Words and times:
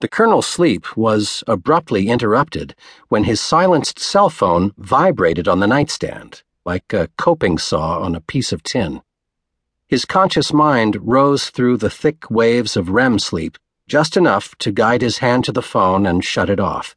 The 0.00 0.08
colonel's 0.08 0.46
sleep 0.46 0.96
was 0.96 1.42
abruptly 1.48 2.08
interrupted 2.08 2.76
when 3.08 3.24
his 3.24 3.40
silenced 3.40 3.98
cell 3.98 4.30
phone 4.30 4.72
vibrated 4.78 5.48
on 5.48 5.58
the 5.58 5.66
nightstand, 5.66 6.44
like 6.64 6.92
a 6.92 7.08
coping 7.18 7.58
saw 7.58 7.98
on 7.98 8.14
a 8.14 8.20
piece 8.20 8.52
of 8.52 8.62
tin. 8.62 9.02
His 9.88 10.04
conscious 10.04 10.52
mind 10.52 10.98
rose 11.00 11.50
through 11.50 11.78
the 11.78 11.90
thick 11.90 12.30
waves 12.30 12.76
of 12.76 12.90
REM 12.90 13.18
sleep 13.18 13.58
just 13.88 14.16
enough 14.16 14.54
to 14.58 14.70
guide 14.70 15.02
his 15.02 15.18
hand 15.18 15.44
to 15.46 15.52
the 15.52 15.62
phone 15.62 16.06
and 16.06 16.24
shut 16.24 16.48
it 16.48 16.60
off. 16.60 16.94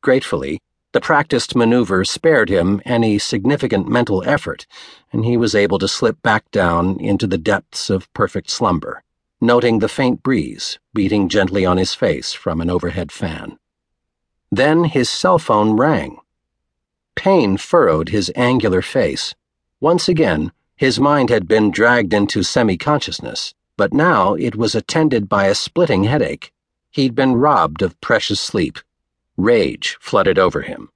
Gratefully, 0.00 0.58
the 0.92 1.00
practiced 1.00 1.54
maneuver 1.54 2.04
spared 2.04 2.48
him 2.48 2.82
any 2.84 3.18
significant 3.20 3.86
mental 3.86 4.24
effort, 4.26 4.66
and 5.12 5.24
he 5.24 5.36
was 5.36 5.54
able 5.54 5.78
to 5.78 5.86
slip 5.86 6.20
back 6.22 6.50
down 6.50 6.98
into 6.98 7.28
the 7.28 7.38
depths 7.38 7.88
of 7.88 8.12
perfect 8.14 8.50
slumber 8.50 9.04
noting 9.40 9.78
the 9.78 9.88
faint 9.88 10.22
breeze 10.22 10.78
beating 10.94 11.28
gently 11.28 11.66
on 11.66 11.76
his 11.76 11.94
face 11.94 12.32
from 12.32 12.60
an 12.60 12.70
overhead 12.70 13.12
fan. 13.12 13.58
Then 14.50 14.84
his 14.84 15.10
cell 15.10 15.38
phone 15.38 15.76
rang. 15.76 16.18
Pain 17.14 17.56
furrowed 17.56 18.10
his 18.10 18.32
angular 18.34 18.82
face. 18.82 19.34
Once 19.80 20.08
again, 20.08 20.52
his 20.76 21.00
mind 21.00 21.30
had 21.30 21.48
been 21.48 21.70
dragged 21.70 22.14
into 22.14 22.42
semi 22.42 22.76
consciousness, 22.76 23.54
but 23.76 23.92
now 23.92 24.34
it 24.34 24.56
was 24.56 24.74
attended 24.74 25.28
by 25.28 25.46
a 25.46 25.54
splitting 25.54 26.04
headache. 26.04 26.52
He'd 26.90 27.14
been 27.14 27.34
robbed 27.34 27.82
of 27.82 28.00
precious 28.00 28.40
sleep. 28.40 28.78
Rage 29.36 29.98
flooded 30.00 30.38
over 30.38 30.62
him. 30.62 30.90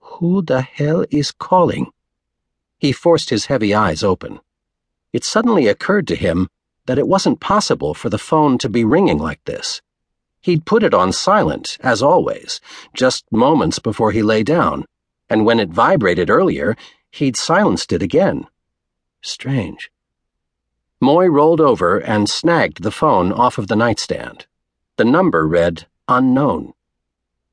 Who 0.00 0.42
the 0.42 0.62
hell 0.62 1.04
is 1.10 1.32
calling? 1.32 1.90
He 2.78 2.92
forced 2.92 3.30
his 3.30 3.46
heavy 3.46 3.74
eyes 3.74 4.04
open. 4.04 4.40
It 5.12 5.24
suddenly 5.24 5.66
occurred 5.66 6.06
to 6.08 6.16
him 6.16 6.48
that 6.86 6.98
it 6.98 7.08
wasn't 7.08 7.40
possible 7.40 7.94
for 7.94 8.08
the 8.08 8.18
phone 8.18 8.58
to 8.58 8.68
be 8.68 8.84
ringing 8.84 9.18
like 9.18 9.44
this. 9.44 9.80
He'd 10.40 10.66
put 10.66 10.82
it 10.82 10.92
on 10.92 11.12
silent, 11.12 11.78
as 11.80 12.02
always, 12.02 12.60
just 12.92 13.24
moments 13.32 13.78
before 13.78 14.12
he 14.12 14.22
lay 14.22 14.42
down, 14.42 14.84
and 15.28 15.46
when 15.46 15.58
it 15.58 15.70
vibrated 15.70 16.28
earlier, 16.28 16.76
he'd 17.10 17.36
silenced 17.36 17.92
it 17.92 18.02
again. 18.02 18.46
Strange. 19.22 19.90
Moy 21.00 21.26
rolled 21.26 21.60
over 21.60 21.98
and 21.98 22.28
snagged 22.28 22.82
the 22.82 22.90
phone 22.90 23.32
off 23.32 23.56
of 23.56 23.68
the 23.68 23.76
nightstand. 23.76 24.46
The 24.96 25.04
number 25.04 25.46
read 25.46 25.86
unknown. 26.08 26.74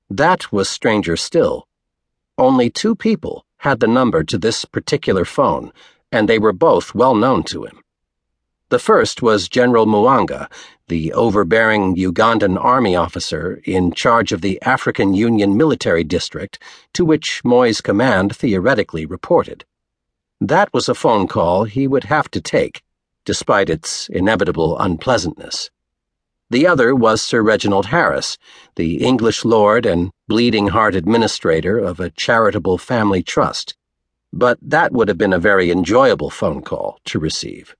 That 0.09 0.51
was 0.51 0.67
stranger 0.67 1.15
still. 1.15 1.67
Only 2.37 2.69
two 2.69 2.95
people 2.95 3.45
had 3.57 3.79
the 3.79 3.87
number 3.87 4.23
to 4.25 4.37
this 4.37 4.65
particular 4.65 5.23
phone, 5.23 5.71
and 6.11 6.27
they 6.27 6.39
were 6.39 6.51
both 6.53 6.93
well 6.93 7.15
known 7.15 7.43
to 7.43 7.63
him. 7.63 7.81
The 8.71 8.79
first 8.79 9.21
was 9.21 9.49
General 9.49 9.85
Muwanga, 9.85 10.49
the 10.87 11.11
overbearing 11.11 11.97
Ugandan 11.97 12.57
army 12.57 12.95
officer 12.95 13.59
in 13.65 13.91
charge 13.91 14.31
of 14.31 14.39
the 14.39 14.61
African 14.61 15.13
Union 15.13 15.57
Military 15.57 16.05
District 16.05 16.57
to 16.93 17.03
which 17.03 17.43
Moy's 17.43 17.81
command 17.81 18.33
theoretically 18.33 19.05
reported. 19.05 19.65
That 20.39 20.73
was 20.73 20.87
a 20.87 20.95
phone 20.95 21.27
call 21.27 21.65
he 21.65 21.85
would 21.85 22.05
have 22.05 22.31
to 22.31 22.39
take, 22.39 22.81
despite 23.25 23.69
its 23.69 24.07
inevitable 24.07 24.79
unpleasantness. 24.79 25.69
The 26.49 26.65
other 26.65 26.95
was 26.95 27.21
Sir 27.21 27.41
Reginald 27.41 27.87
Harris, 27.87 28.37
the 28.75 29.03
English 29.03 29.43
lord 29.43 29.85
and 29.85 30.11
bleeding 30.29 30.69
heart 30.69 30.95
administrator 30.95 31.77
of 31.77 31.99
a 31.99 32.09
charitable 32.09 32.77
family 32.77 33.21
trust. 33.21 33.75
But 34.31 34.59
that 34.61 34.93
would 34.93 35.09
have 35.09 35.17
been 35.17 35.33
a 35.33 35.39
very 35.39 35.71
enjoyable 35.71 36.29
phone 36.29 36.61
call 36.61 36.99
to 37.03 37.19
receive. 37.19 37.75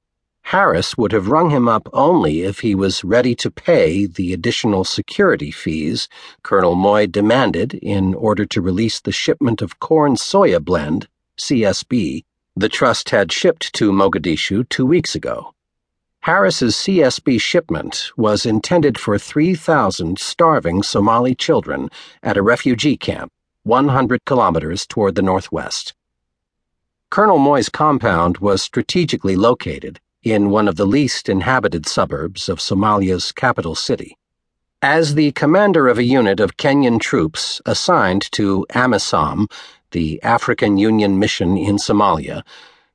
Harris 0.52 0.97
would 0.97 1.14
have 1.14 1.30
rung 1.30 1.50
him 1.50 1.70
up 1.70 1.88
only 1.94 2.42
if 2.42 2.59
he 2.59 2.75
was 2.75 3.06
ready 3.06 3.34
to 3.36 3.50
pay 3.50 4.06
the 4.06 4.34
additional 4.34 4.83
security 4.83 5.50
fees 5.50 6.09
Colonel 6.44 6.75
Moy 6.75 7.08
demanded 7.08 7.73
in 7.75 8.14
order 8.14 8.45
to 8.45 8.61
release 8.61 9.00
the 9.00 9.14
shipment 9.14 9.61
of 9.61 9.80
corn 9.80 10.16
soya 10.16 10.59
blend, 10.61 11.08
CSB, 11.38 12.25
the 12.56 12.67
trust 12.67 13.11
had 13.11 13.32
shipped 13.32 13.71
to 13.73 13.93
Mogadishu 13.93 14.67
two 14.67 14.86
weeks 14.86 15.16
ago. 15.16 15.54
Harris's 16.20 16.76
CSB 16.76 17.39
shipment 17.39 18.11
was 18.17 18.45
intended 18.45 18.99
for 18.99 19.17
3,000 19.17 20.20
starving 20.20 20.83
Somali 20.83 21.33
children 21.33 21.89
at 22.21 22.36
a 22.36 22.43
refugee 22.43 22.98
camp 22.98 23.32
100 23.64 24.26
kilometers 24.26 24.86
toward 24.86 25.16
the 25.16 25.21
northwest. 25.21 25.93
Colonel 27.10 27.39
Moy's 27.39 27.70
compound 27.70 28.39
was 28.39 28.61
strategically 28.61 29.36
located 29.36 29.99
in 30.23 30.49
one 30.49 30.67
of 30.67 30.76
the 30.76 30.86
least 30.86 31.30
inhabited 31.30 31.86
suburbs 31.87 32.48
of 32.48 32.59
Somalia's 32.59 33.32
capital 33.32 33.76
city. 33.76 34.17
As 34.82 35.15
the 35.15 35.32
commander 35.32 35.87
of 35.87 35.98
a 35.98 36.04
unit 36.04 36.39
of 36.39 36.58
Kenyan 36.58 36.99
troops 36.99 37.61
assigned 37.65 38.31
to 38.31 38.65
AMISOM, 38.71 39.48
the 39.92 40.21
African 40.23 40.77
Union 40.77 41.20
Mission 41.20 41.58
in 41.58 41.77
Somalia, 41.77 42.43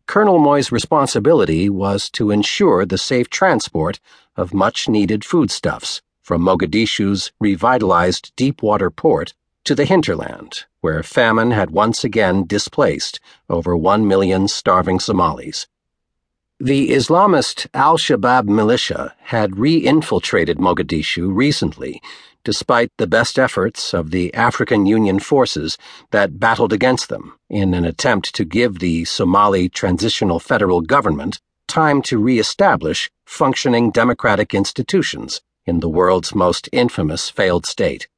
Colonel 0.07 0.39
Moy's 0.39 0.71
responsibility 0.71 1.69
was 1.69 2.09
to 2.11 2.31
ensure 2.31 2.85
the 2.85 2.99
safe 2.99 3.29
transport 3.29 3.99
of 4.37 4.55
much 4.55 4.89
needed 4.89 5.25
foodstuffs 5.25 6.03
from 6.23 6.43
Mogadishu's 6.43 7.33
revitalized 7.41 8.33
deepwater 8.37 8.91
port 8.91 9.35
to 9.65 9.75
the 9.75 9.85
hinterland, 9.85 10.65
where 10.81 11.03
famine 11.03 11.51
had 11.51 11.71
once 11.71 12.05
again 12.05 12.47
displaced 12.47 13.19
over 13.49 13.77
one 13.77 14.07
million 14.07 14.47
starving 14.47 15.01
Somalis. 15.01 15.67
The 16.61 16.89
Islamist 16.89 17.67
al 17.75 17.99
Shabaab 17.99 18.49
militia 18.49 19.15
had 19.25 19.59
re 19.59 19.77
infiltrated 19.77 20.57
Mogadishu 20.57 21.31
recently, 21.31 22.01
despite 22.45 22.91
the 22.97 23.07
best 23.07 23.39
efforts 23.39 23.93
of 23.93 24.11
the 24.11 24.33
African 24.33 24.87
Union 24.87 25.19
forces 25.19 25.77
that 26.13 26.41
battled 26.41 26.73
against 26.73 27.11
them 27.11 27.39
in 27.51 27.75
an 27.75 27.85
attempt 27.85 28.35
to 28.37 28.47
give 28.47 28.79
the 28.79 29.05
Somali 29.05 29.69
Transitional 29.69 30.41
Federal 30.41 30.81
Government 30.81 31.39
time 31.69 32.01
to 32.01 32.17
re 32.17 32.39
establish 32.39 33.11
functioning 33.27 33.91
democratic 33.91 34.55
institutions 34.55 35.43
in 35.67 35.81
the 35.81 35.91
world's 35.91 36.35
most 36.35 36.71
infamous 36.73 37.29
failed 37.29 37.67
state. 37.67 38.09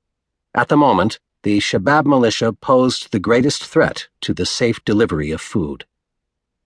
At 0.55 0.69
the 0.69 0.77
moment, 0.77 1.19
the 1.43 1.59
Shabaab 1.59 2.07
militia 2.07 2.53
posed 2.53 3.11
the 3.11 3.19
greatest 3.19 3.65
threat 3.65 4.07
to 4.21 4.33
the 4.33 4.47
safe 4.47 4.85
delivery 4.85 5.33
of 5.33 5.41
food. 5.41 5.87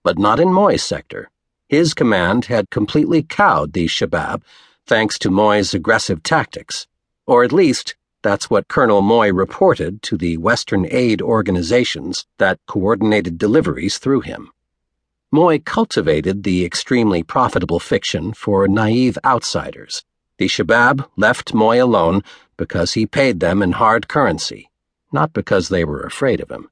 But 0.03 0.19
not 0.19 0.39
in 0.39 0.53
Moy's 0.53 0.83
sector. 0.83 1.31
His 1.73 1.95
command 1.95 2.45
had 2.45 2.69
completely 2.69 3.23
cowed 3.23 3.73
the 3.73 3.87
Shabaab 3.87 4.43
thanks 4.85 5.17
to 5.17 5.31
Moy's 5.31 5.73
aggressive 5.73 6.21
tactics, 6.21 6.85
or 7.25 7.43
at 7.43 7.51
least 7.51 7.95
that's 8.21 8.47
what 8.47 8.67
Colonel 8.67 9.01
Moy 9.01 9.33
reported 9.33 10.03
to 10.03 10.15
the 10.15 10.37
Western 10.37 10.85
aid 10.91 11.19
organizations 11.19 12.27
that 12.37 12.59
coordinated 12.67 13.39
deliveries 13.39 13.97
through 13.97 14.21
him. 14.21 14.51
Moy 15.31 15.57
cultivated 15.57 16.43
the 16.43 16.63
extremely 16.63 17.23
profitable 17.23 17.79
fiction 17.79 18.33
for 18.33 18.67
naive 18.67 19.17
outsiders. 19.25 20.03
The 20.37 20.49
Shabaab 20.49 21.09
left 21.17 21.55
Moy 21.55 21.83
alone 21.83 22.21
because 22.55 22.93
he 22.93 23.07
paid 23.07 23.39
them 23.39 23.63
in 23.63 23.71
hard 23.71 24.07
currency, 24.07 24.69
not 25.11 25.33
because 25.33 25.69
they 25.69 25.83
were 25.83 26.01
afraid 26.01 26.39
of 26.39 26.51
him. 26.51 26.69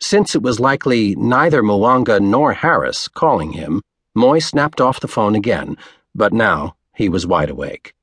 Since 0.00 0.34
it 0.34 0.42
was 0.42 0.60
likely 0.60 1.14
neither 1.16 1.62
Muwanga 1.62 2.20
nor 2.20 2.52
Harris 2.52 3.08
calling 3.08 3.52
him, 3.52 3.82
Moy 4.14 4.38
snapped 4.38 4.80
off 4.80 5.00
the 5.00 5.08
phone 5.08 5.34
again, 5.34 5.76
but 6.14 6.32
now 6.32 6.76
he 6.94 7.08
was 7.08 7.26
wide 7.26 7.50
awake. 7.50 7.94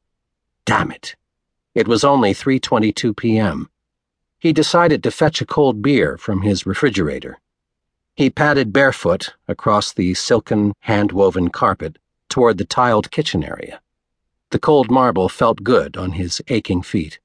Damn 0.66 0.92
it. 0.92 1.16
It 1.74 1.88
was 1.88 2.04
only 2.04 2.34
3:22 2.34 3.16
p.m. 3.16 3.70
He 4.40 4.52
decided 4.52 5.04
to 5.04 5.12
fetch 5.12 5.42
a 5.42 5.46
cold 5.46 5.82
beer 5.82 6.18
from 6.18 6.42
his 6.42 6.66
refrigerator. 6.66 7.40
He 8.16 8.30
padded 8.30 8.74
barefoot 8.74 9.34
across 9.48 9.94
the 9.94 10.14
silken, 10.14 10.74
hand-woven 10.80 11.50
carpet 11.50 11.98
toward 12.28 12.58
the 12.58 12.66
tiled 12.66 13.12
kitchen 13.12 13.44
area. 13.44 13.82
The 14.50 14.60
cold 14.60 14.92
marble 14.92 15.30
felt 15.30 15.64
good 15.64 15.96
on 15.96 16.14
his 16.14 16.42
aching 16.50 16.82
feet. 16.82 17.20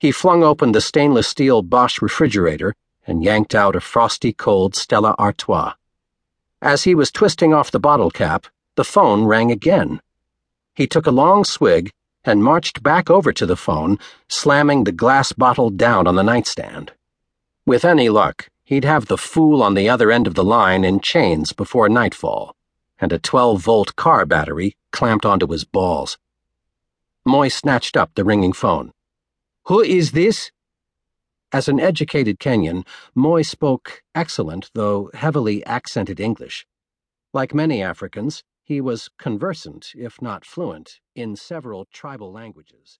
He 0.00 0.10
flung 0.10 0.42
open 0.42 0.72
the 0.72 0.80
stainless 0.80 1.28
steel 1.28 1.62
Bosch 1.62 2.02
refrigerator 2.02 2.74
and 3.08 3.24
yanked 3.24 3.54
out 3.54 3.74
a 3.74 3.80
frosty 3.80 4.32
cold 4.32 4.76
Stella 4.76 5.16
Artois. 5.18 5.72
As 6.60 6.84
he 6.84 6.94
was 6.94 7.10
twisting 7.10 7.54
off 7.54 7.70
the 7.70 7.80
bottle 7.80 8.10
cap, 8.10 8.46
the 8.76 8.84
phone 8.84 9.24
rang 9.24 9.50
again. 9.50 10.00
He 10.74 10.86
took 10.86 11.06
a 11.06 11.10
long 11.10 11.44
swig 11.44 11.90
and 12.24 12.44
marched 12.44 12.82
back 12.82 13.08
over 13.08 13.32
to 13.32 13.46
the 13.46 13.56
phone, 13.56 13.98
slamming 14.28 14.84
the 14.84 14.92
glass 14.92 15.32
bottle 15.32 15.70
down 15.70 16.06
on 16.06 16.16
the 16.16 16.22
nightstand. 16.22 16.92
With 17.64 17.84
any 17.84 18.10
luck, 18.10 18.48
he'd 18.64 18.84
have 18.84 19.06
the 19.06 19.16
fool 19.16 19.62
on 19.62 19.74
the 19.74 19.88
other 19.88 20.12
end 20.12 20.26
of 20.26 20.34
the 20.34 20.44
line 20.44 20.84
in 20.84 21.00
chains 21.00 21.52
before 21.52 21.88
nightfall, 21.88 22.54
and 23.00 23.12
a 23.12 23.18
12 23.18 23.62
volt 23.62 23.96
car 23.96 24.26
battery 24.26 24.76
clamped 24.92 25.24
onto 25.24 25.46
his 25.46 25.64
balls. 25.64 26.18
Moy 27.24 27.48
snatched 27.48 27.96
up 27.96 28.10
the 28.14 28.24
ringing 28.24 28.52
phone. 28.52 28.92
Who 29.64 29.80
is 29.80 30.12
this? 30.12 30.50
As 31.50 31.66
an 31.66 31.80
educated 31.80 32.38
Kenyan, 32.38 32.86
Moy 33.14 33.40
spoke 33.40 34.02
excellent, 34.14 34.70
though 34.74 35.10
heavily 35.14 35.64
accented 35.64 36.20
English. 36.20 36.66
Like 37.32 37.54
many 37.54 37.82
Africans, 37.82 38.44
he 38.64 38.82
was 38.82 39.08
conversant, 39.18 39.92
if 39.94 40.20
not 40.20 40.44
fluent, 40.44 41.00
in 41.14 41.36
several 41.36 41.86
tribal 41.90 42.30
languages. 42.30 42.98